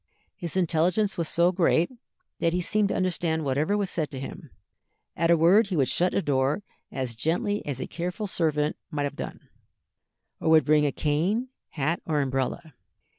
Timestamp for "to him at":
4.09-5.29